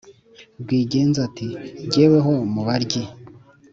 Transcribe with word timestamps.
rwigenza, 0.61 1.19
ati 1.27 1.47
"jyeweho 1.91 2.31
mu 2.53 2.61
baryi, 2.67 3.03